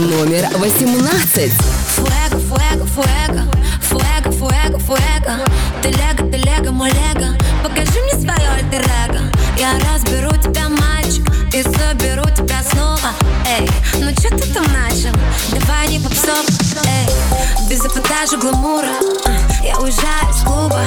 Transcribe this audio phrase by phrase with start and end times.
[0.00, 1.52] 17.
[1.96, 3.42] Фуэго, фуэго, фуэго.
[3.82, 5.44] Фуэго, фуэго, фуэго.
[5.82, 7.36] Ты лего, ты лего, мой лего.
[7.62, 9.20] Покажи мне свое альтер -эго.
[9.58, 13.12] Я разберу тебя, мальчик И соберу тебя снова.
[13.46, 13.68] Эй,
[14.00, 15.14] ну что ты там начал?
[15.52, 16.46] Давай не попсов,
[16.86, 17.68] эй.
[17.68, 18.94] Без эпатажа гламура.
[19.26, 19.30] А,
[19.62, 20.82] Я уезжаю из клуба.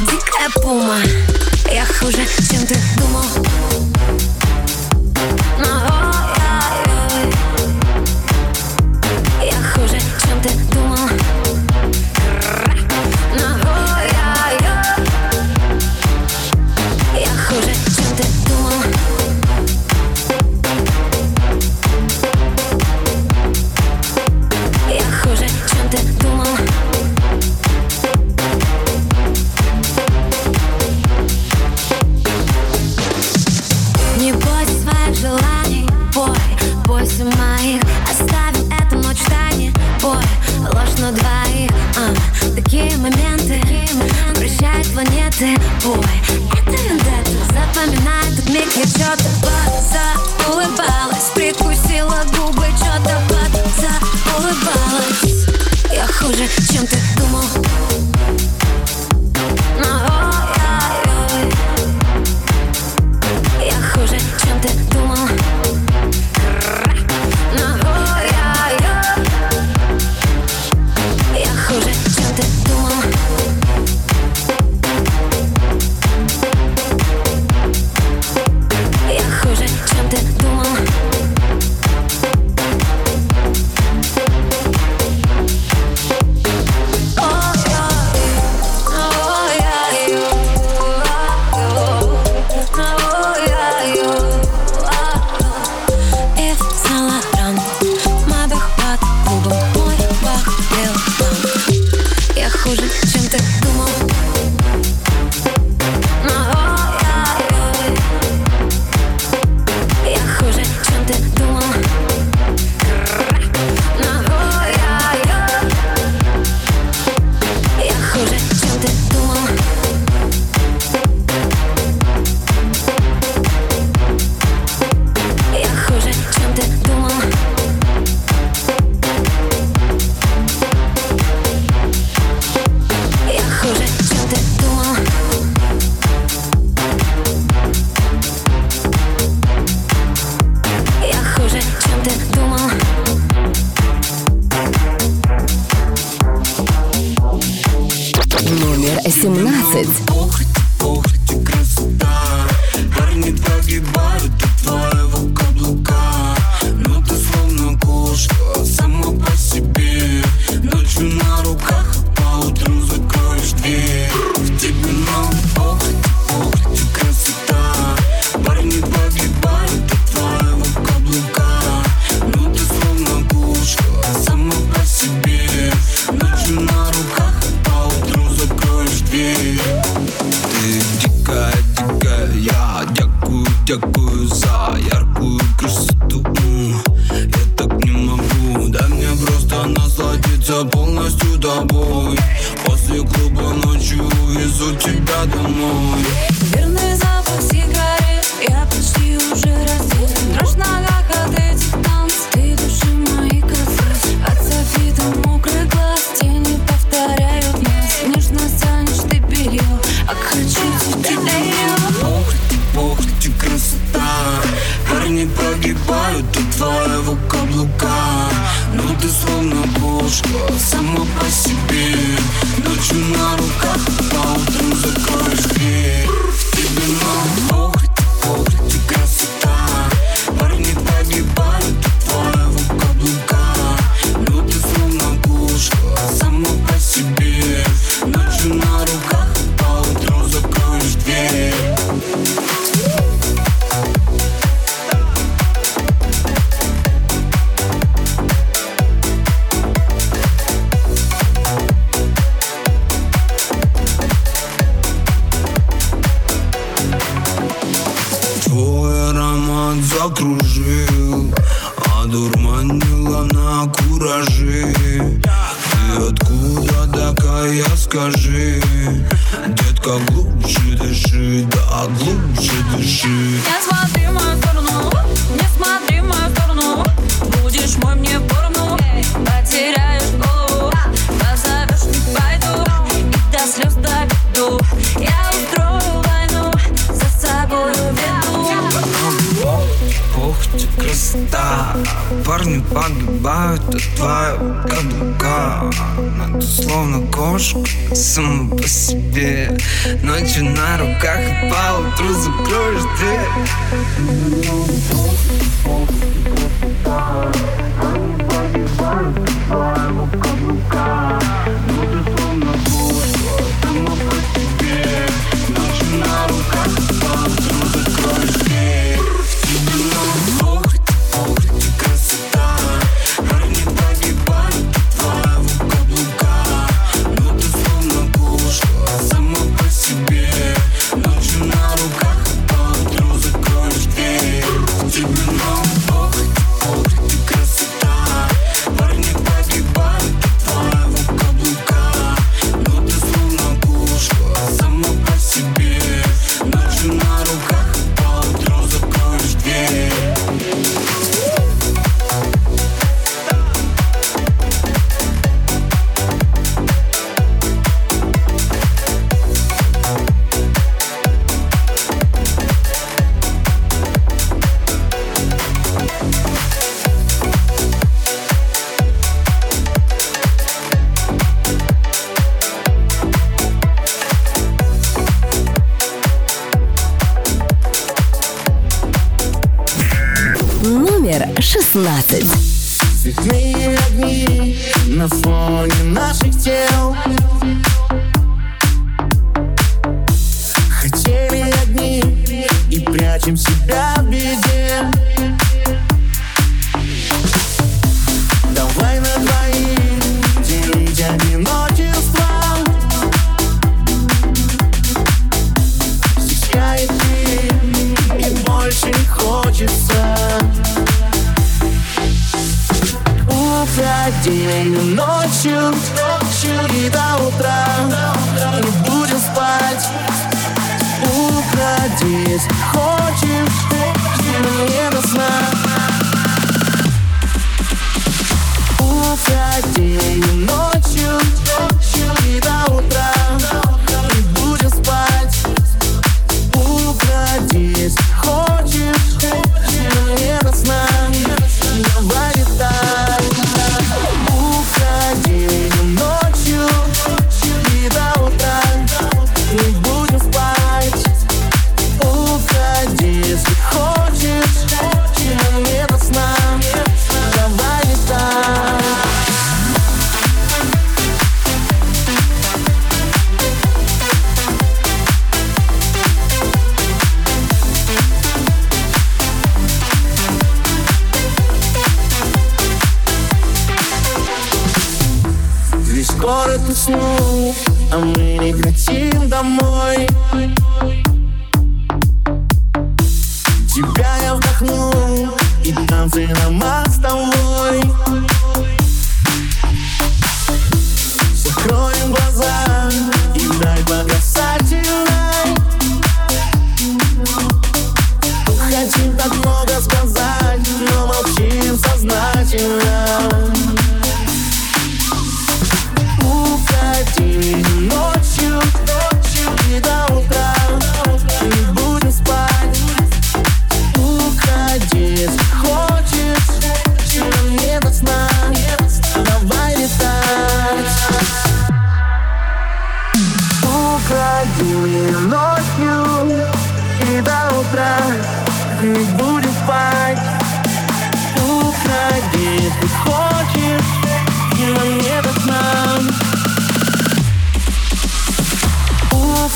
[0.00, 0.98] Дикая пума.
[1.70, 3.26] Я хуже, чем ты думал.
[5.58, 5.95] Но,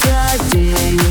[0.02, 1.10] Уходи ночью,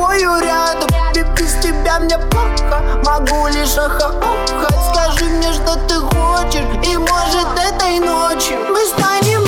[0.00, 0.88] тобою рядом.
[1.14, 7.48] И без тебя мне плохо Могу лишь ахахахать Скажи мне, что ты хочешь И может
[7.58, 9.39] этой ночью мы станем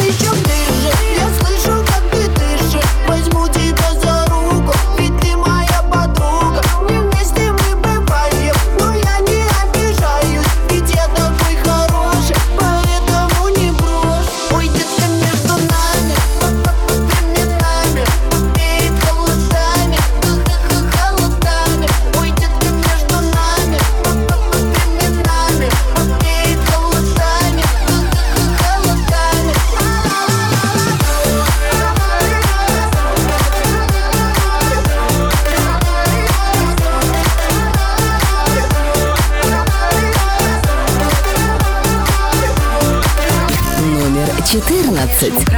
[45.25, 45.52] Exit.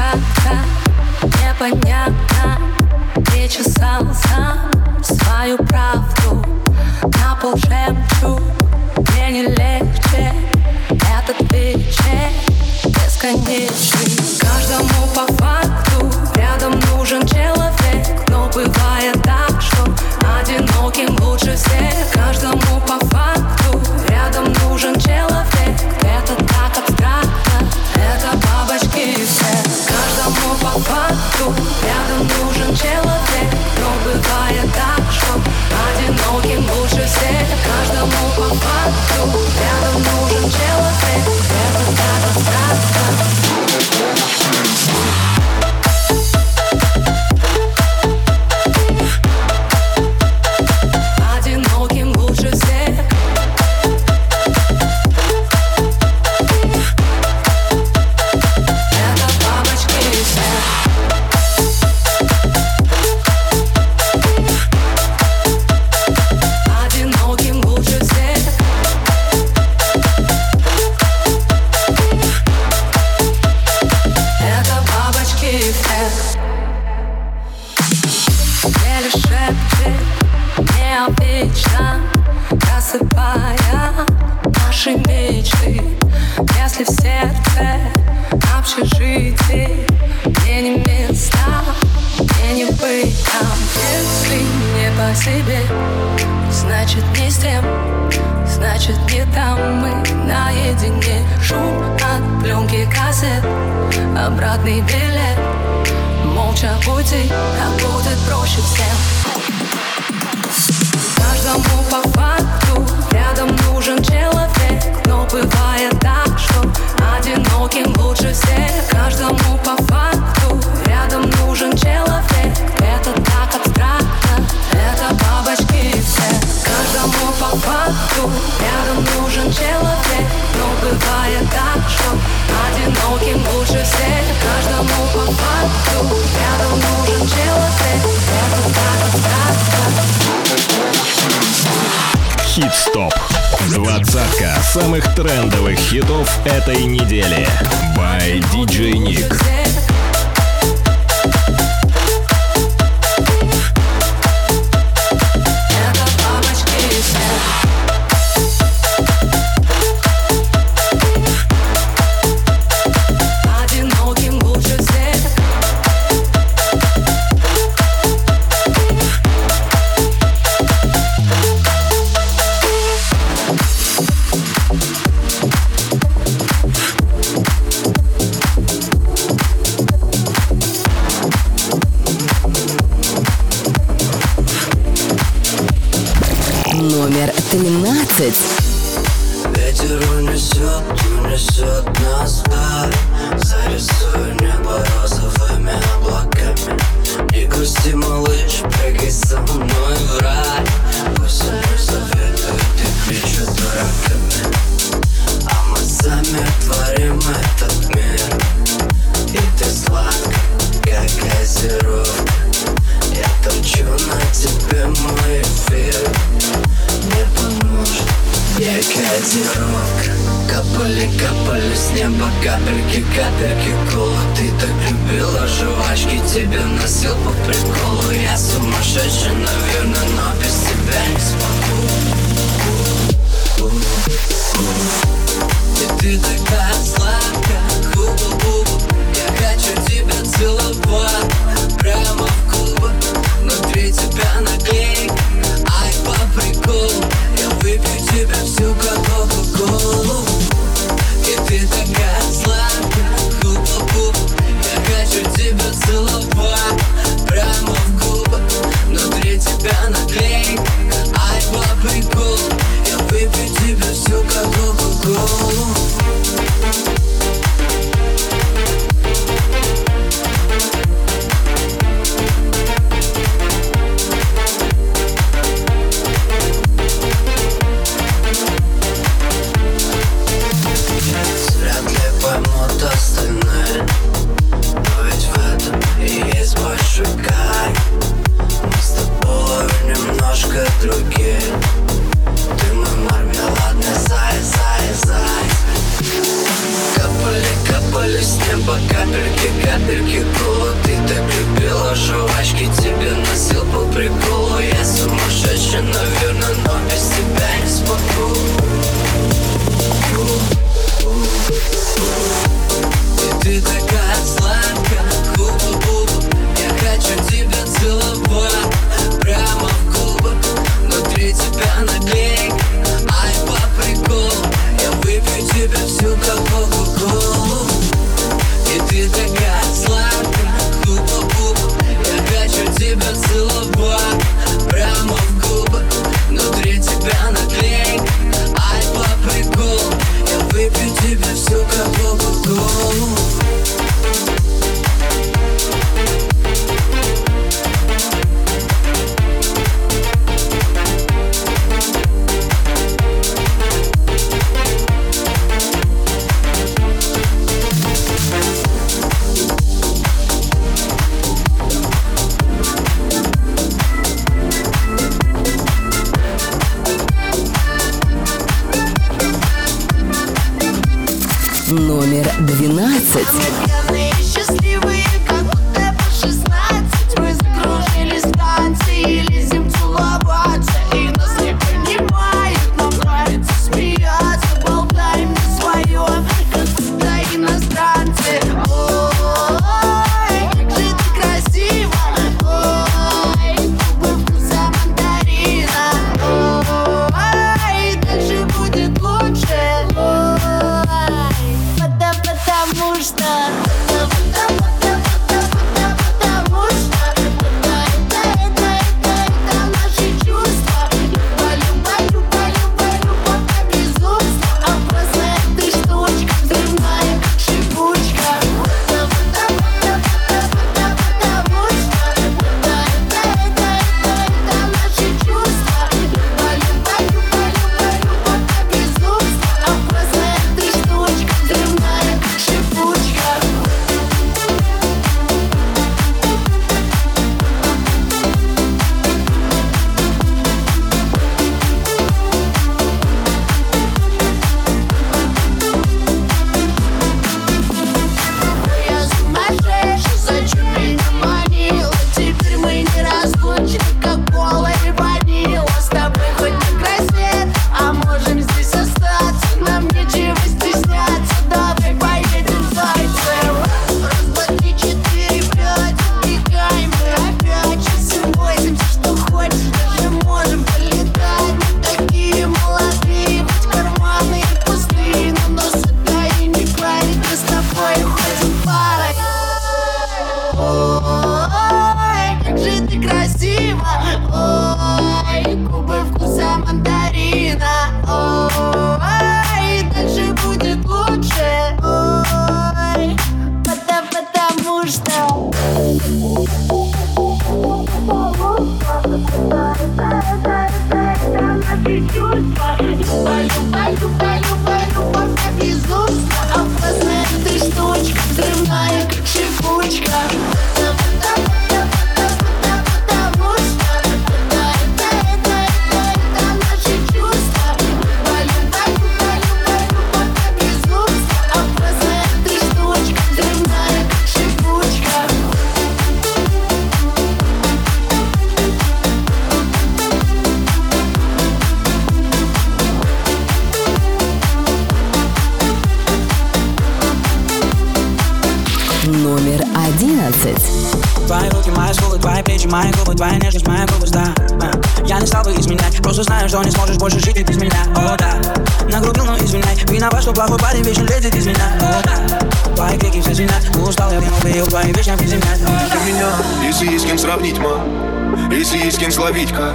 [559.25, 559.75] ловить-ка.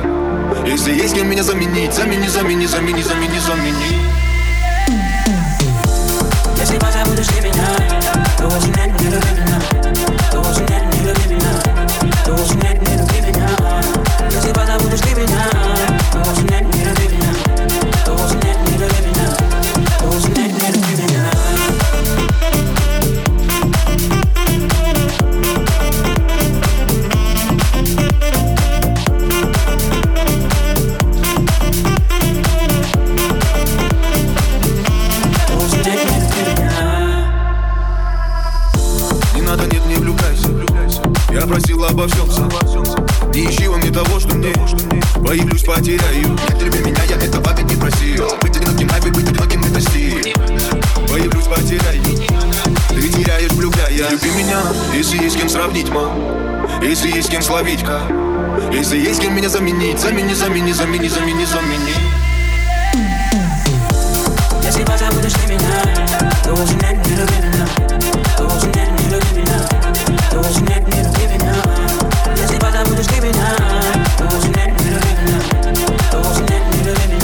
[0.64, 3.98] Если есть кем меня заменить Замени, замени, замени, замени, замени.
[6.60, 7.66] Если позабудешь ты меня
[8.38, 9.60] Ты очень не люби меня.
[10.32, 12.24] Ты очень не люби меня.
[12.24, 12.89] Ты очень не
[57.50, 58.04] словить, как
[58.72, 61.94] Если есть кем меня заменить Замени, замени, замени, замени, замени.
[64.64, 65.82] Если позабудешь ты меня,
[66.44, 67.66] то уже нет, не люби меня
[68.38, 69.60] То уже нет, не люби меня
[70.30, 71.56] То уже нет, не люби меня
[72.38, 73.48] Если позабудешь ты меня,
[74.20, 75.40] то уже нет, не люби меня
[76.12, 77.19] То уже нет, не люби меня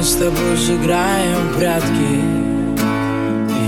[0.00, 2.22] мы с тобой сыграем прятки.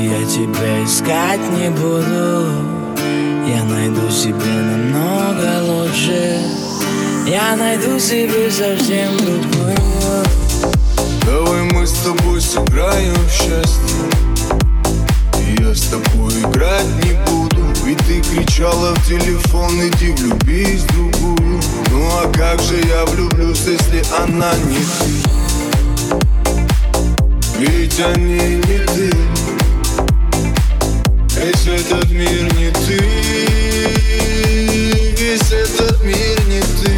[0.00, 2.48] Я тебя искать не буду.
[3.46, 6.40] Я найду себе намного лучше.
[7.26, 9.76] Я найду себе совсем другую.
[11.26, 13.98] Давай мы с тобой сыграем в счастье.
[15.38, 17.62] И Я с тобой играть не буду.
[17.84, 21.60] Ведь ты кричала в телефон Иди влюбись в другую.
[21.90, 25.41] Ну а как же я влюблюсь, если она не ты
[27.62, 29.12] Ведь они не ты.
[31.36, 32.98] Весь этот мир не ты.
[35.16, 36.92] Весь этот мир не ты.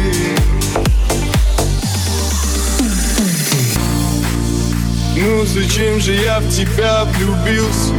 [5.17, 7.93] Ну зачем же я в тебя влюбился?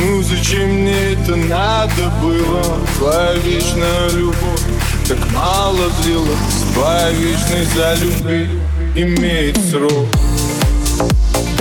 [0.00, 2.80] Ну зачем мне это надо было?
[2.98, 4.60] Твоя вечная любовь
[5.06, 6.64] так мало длилась.
[6.74, 8.48] Твоя вечность за любви
[8.96, 10.08] имеет срок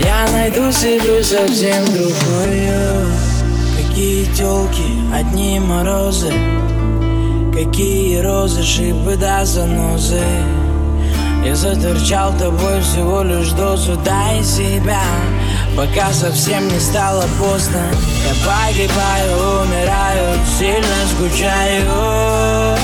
[0.00, 3.08] Я найду себе совсем другую
[3.98, 6.32] Какие телки, одни морозы.
[7.52, 10.22] Какие розы, шипы да занозы.
[11.44, 13.96] Я заторчал тобой всего лишь дозу.
[14.04, 15.02] Дай себя,
[15.76, 17.82] пока совсем не стало поздно.
[18.24, 22.78] Я погибаю, умираю, сильно скучаю.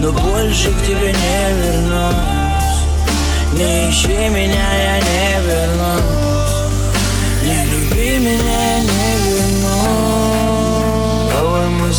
[0.00, 2.16] Но больше к тебе не вернусь.
[3.52, 6.21] Не ищи меня, я не вернусь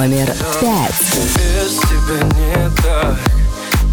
[0.00, 1.14] номер пять.
[1.36, 3.18] Без тебя не так,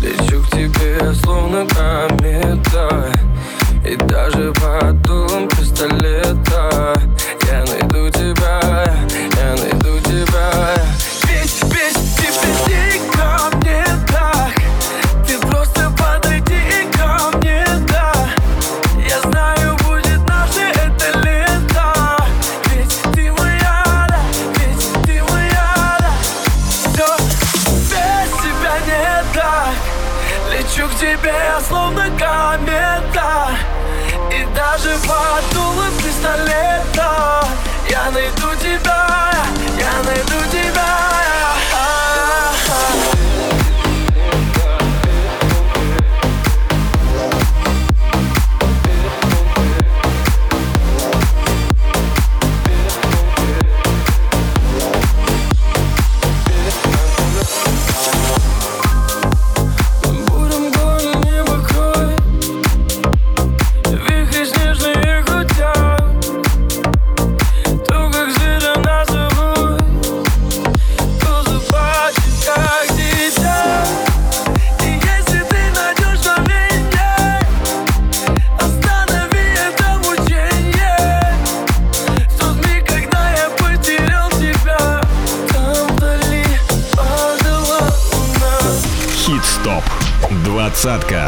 [0.02, 3.12] лечу к тебе словно комета,
[3.86, 5.04] и даже под
[5.50, 7.02] пистолета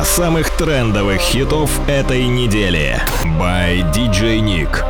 [0.09, 3.01] самых трендовых хитов этой недели.
[3.39, 4.83] By DJ Nick.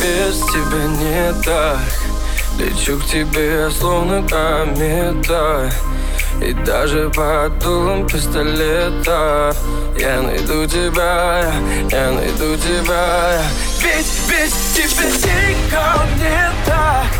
[0.00, 1.78] без тебя не так.
[2.58, 5.70] Лечу к тебе, словно комета.
[6.42, 9.54] И даже под дулом пистолета.
[9.98, 11.52] Я найду тебя,
[11.90, 13.42] я найду тебя.
[13.82, 17.19] Ведь, ведь тебе никого не так.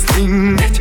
[0.00, 0.80] stinget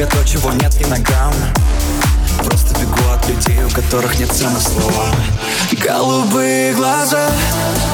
[0.00, 1.32] себе то, чего нет ни на грамм
[2.44, 5.14] Просто бегу от людей, у которых нет цены словам
[5.84, 7.28] Голубые глаза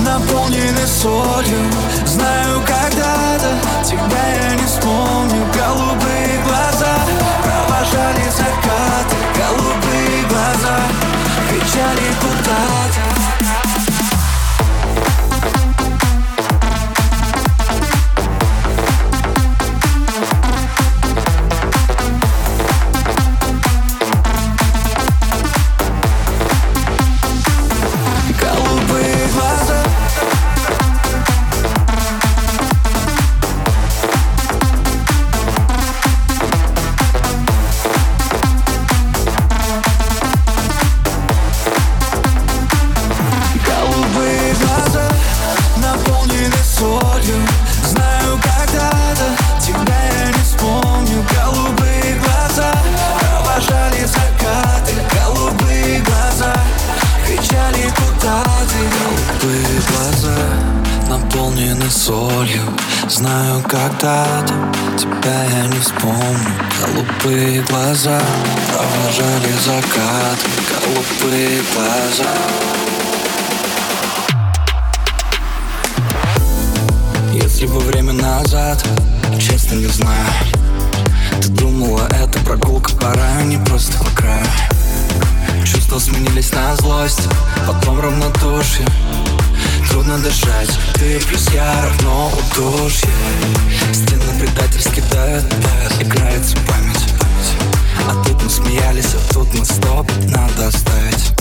[0.00, 1.59] наполнены солью.
[2.04, 5.44] Знаю, когда-то тебя я не вспомню.
[5.54, 6.96] Голубые глаза
[7.42, 9.16] провожали закаты.
[9.36, 10.78] Голубые глаза
[11.50, 13.05] кричали куда-то.
[90.16, 90.70] больно дышать.
[90.94, 93.08] Ты плюс я равно удушье.
[93.92, 100.10] Стены предательски дают, дают Играется память, память А тут мы смеялись, а тут мы стоп
[100.28, 101.32] Надо оставить.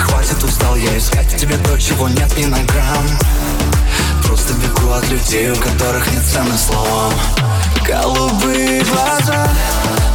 [0.00, 1.36] Хватит, устал я искать.
[1.36, 3.06] Тебе то, чего нет ни на грамм.
[4.24, 7.12] Просто бегу от людей, у которых нет цены словам
[7.86, 9.48] Голубые глаза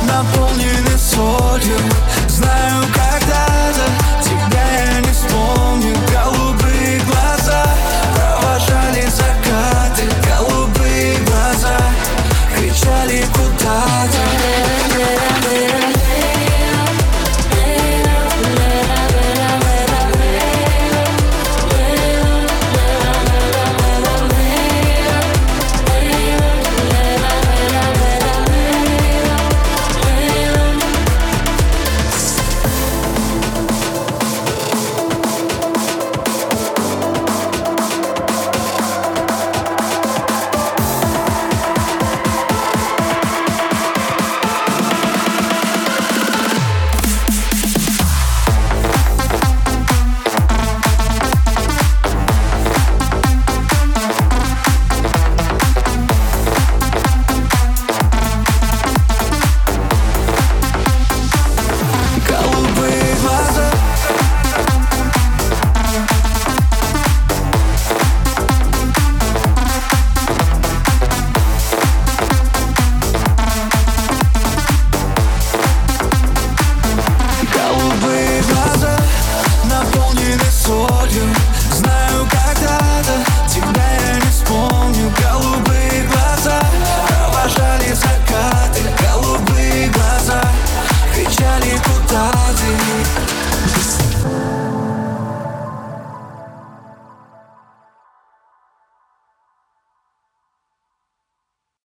[0.04, 1.78] наполнены солью.
[2.28, 3.86] Знаю, когда-то
[4.24, 5.96] тебя я не вспомню.
[6.12, 6.47] Голубые